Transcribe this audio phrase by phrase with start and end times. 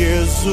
[0.00, 0.50] Jesus.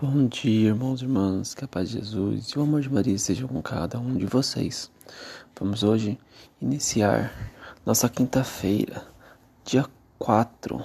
[0.00, 3.16] Bom dia, irmãos e irmãs, que a paz de Jesus e o amor de Maria
[3.16, 4.88] estejam com cada um de vocês.
[5.58, 6.16] Vamos hoje
[6.62, 7.34] iniciar
[7.84, 9.04] nossa quinta-feira,
[9.64, 9.84] dia
[10.16, 10.84] 4,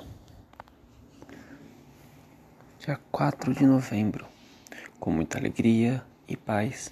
[2.80, 4.26] dia 4 de novembro,
[5.00, 6.92] com muita alegria e paz.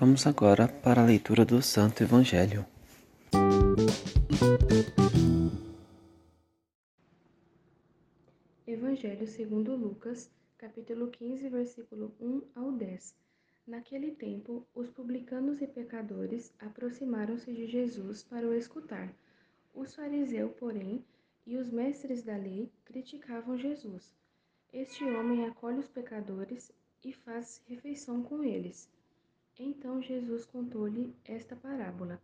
[0.00, 2.64] Vamos agora para a leitura do Santo Evangelho.
[9.18, 13.16] Evangelho segundo Lucas, capítulo 15, versículo 1 ao 10.
[13.66, 19.12] Naquele tempo, os publicanos e pecadores aproximaram-se de Jesus para o escutar.
[19.74, 21.04] Os fariseus, porém,
[21.44, 24.14] e os mestres da lei criticavam Jesus.
[24.72, 26.70] Este homem acolhe os pecadores
[27.04, 28.88] e faz refeição com eles.
[29.58, 32.20] Então Jesus contou-lhe esta parábola.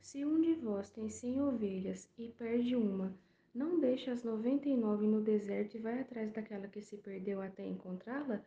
[0.00, 3.12] Se um de vós tem cem ovelhas e perde uma,
[3.54, 7.40] não deixa as noventa e nove no deserto e vai atrás daquela que se perdeu
[7.40, 8.42] até encontrá-la?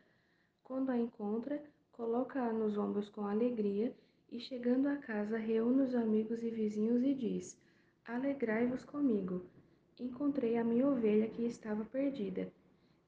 [0.63, 1.61] Quando a encontra,
[1.91, 3.93] coloca-a nos ombros com alegria
[4.31, 7.57] e, chegando a casa, reúne os amigos e vizinhos e diz:
[8.05, 9.45] Alegrai-vos comigo.
[9.99, 12.51] Encontrei a minha ovelha que estava perdida.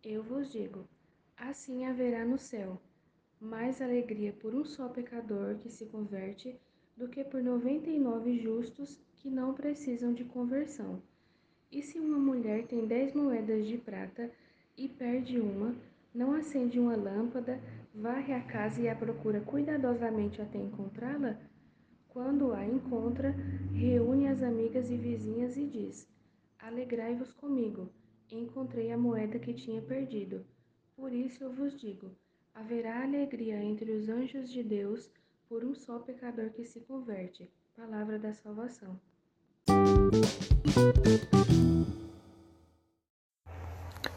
[0.03, 0.87] Eu vos digo:
[1.35, 2.79] assim haverá no céu
[3.39, 6.59] mais alegria por um só pecador que se converte
[6.95, 11.01] do que por noventa e nove justos que não precisam de conversão.
[11.71, 14.31] E se uma mulher tem dez moedas de prata
[14.77, 15.75] e perde uma,
[16.13, 17.59] não acende uma lâmpada,
[17.93, 21.37] varre a casa e a procura cuidadosamente até encontrá-la?
[22.07, 23.35] Quando a encontra,
[23.73, 26.07] reúne as amigas e vizinhas e diz:
[26.57, 27.91] Alegrai-vos comigo,
[28.31, 30.45] encontrei a moeda que tinha perdido.
[30.95, 32.11] Por isso eu vos digo:
[32.55, 35.11] haverá alegria entre os anjos de Deus
[35.47, 37.51] por um só pecador que se converte.
[37.75, 38.99] Palavra da salvação.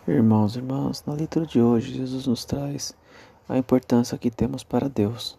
[0.06, 2.94] Irmãos e irmãs, na leitura de hoje, Jesus nos traz
[3.48, 5.38] a importância que temos para Deus.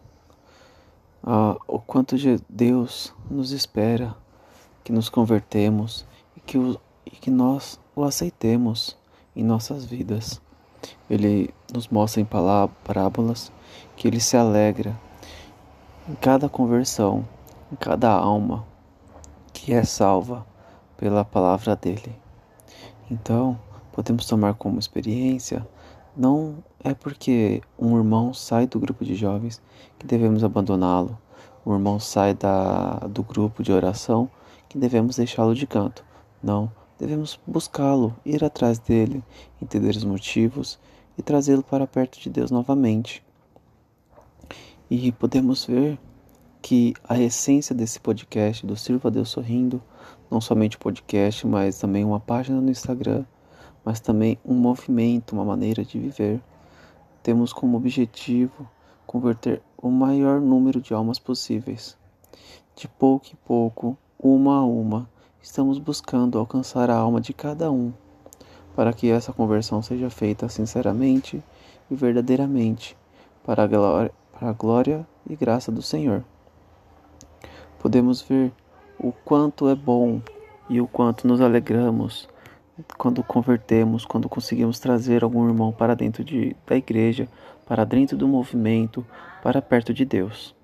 [1.22, 4.16] Ah, o quanto de Deus nos espera
[4.82, 6.04] que nos convertemos
[6.36, 8.96] e que, o, e que nós o aceitemos
[9.36, 10.40] em nossas vidas.
[11.08, 13.52] Ele nos mostra em parábolas
[13.96, 14.98] que ele se alegra
[16.08, 17.24] em cada conversão,
[17.70, 18.66] em cada alma
[19.52, 20.50] que é salva
[21.02, 22.14] pela palavra dele.
[23.10, 23.58] Então,
[23.90, 25.66] podemos tomar como experiência
[26.16, 29.60] não é porque um irmão sai do grupo de jovens
[29.98, 31.18] que devemos abandoná-lo.
[31.64, 34.30] O irmão sai da, do grupo de oração
[34.68, 36.04] que devemos deixá-lo de canto.
[36.40, 39.24] Não, devemos buscá-lo, ir atrás dele,
[39.60, 40.78] entender os motivos
[41.18, 43.24] e trazê-lo para perto de Deus novamente.
[44.88, 45.98] E podemos ver
[46.60, 49.82] que a essência desse podcast, do Sirva Deus Sorrindo,
[50.32, 53.22] não somente o podcast, mas também uma página no Instagram,
[53.84, 56.40] mas também um movimento, uma maneira de viver.
[57.22, 58.66] Temos como objetivo
[59.06, 61.98] converter o maior número de almas possíveis.
[62.74, 65.06] De pouco em pouco, uma a uma,
[65.42, 67.92] estamos buscando alcançar a alma de cada um,
[68.74, 71.44] para que essa conversão seja feita sinceramente
[71.90, 72.96] e verdadeiramente,
[73.44, 76.24] para a glória, para a glória e graça do Senhor.
[77.78, 78.50] Podemos ver
[79.02, 80.22] o quanto é bom
[80.70, 82.28] e o quanto nos alegramos
[82.96, 87.28] quando convertemos, quando conseguimos trazer algum irmão para dentro de, da igreja,
[87.66, 89.04] para dentro do movimento,
[89.42, 90.54] para perto de Deus.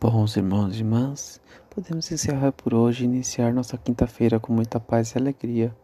[0.00, 5.10] Bons irmãos e irmãs, podemos encerrar por hoje e iniciar nossa quinta-feira com muita paz
[5.10, 5.74] e alegria.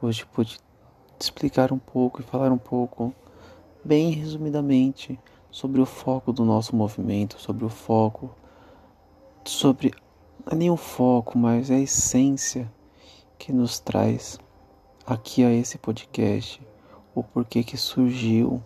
[0.00, 0.58] Hoje pude
[1.18, 3.14] explicar um pouco e falar um pouco,
[3.84, 5.18] bem resumidamente,
[5.52, 8.34] sobre o foco do nosso movimento, sobre o foco,
[9.44, 9.92] sobre
[10.44, 12.72] não é nem o foco, mas é a essência
[13.38, 14.40] que nos traz
[15.06, 16.60] aqui a esse podcast,
[17.14, 18.60] o porquê que surgiu.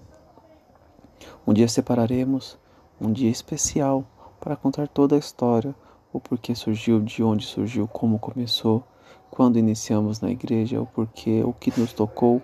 [1.46, 2.56] Um dia separaremos
[3.00, 4.06] um dia especial
[4.40, 5.74] para contar toda a história,
[6.12, 8.82] o porquê surgiu, de onde surgiu, como começou,
[9.30, 12.40] quando iniciamos na igreja, o porquê, o que nos tocou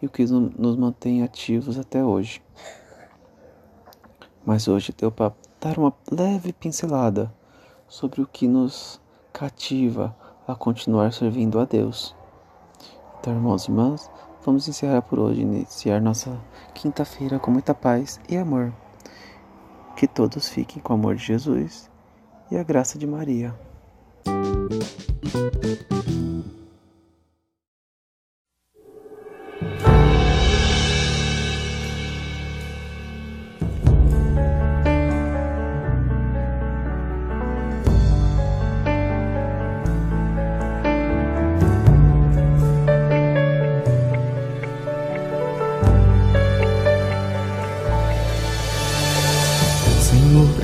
[0.00, 2.40] e o que nos mantém ativos até hoje.
[4.46, 7.34] Mas hoje deu para dar uma leve pincelada
[7.88, 9.00] sobre o que nos
[9.32, 10.16] cativa
[10.46, 12.14] a continuar servindo a Deus.
[13.18, 14.08] Então, irmãos e irmãs,
[14.44, 16.40] vamos encerrar por hoje, iniciar nossa
[16.72, 18.72] quinta-feira com muita paz e amor.
[19.96, 21.90] Que todos fiquem com o amor de Jesus
[22.50, 23.52] e a graça de Maria.